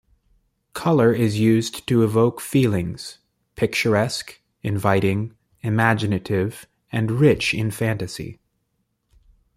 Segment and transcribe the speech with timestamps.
[0.73, 3.19] Color is used to evoke feelings:
[3.55, 8.39] picturesque, inviting, imaginative, and rich in fantasy.